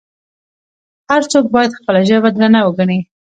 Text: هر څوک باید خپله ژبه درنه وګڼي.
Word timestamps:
هر 1.09 1.21
څوک 1.31 1.45
باید 1.55 1.77
خپله 1.79 2.01
ژبه 2.09 2.29
درنه 2.35 2.59
وګڼي. 2.63 2.99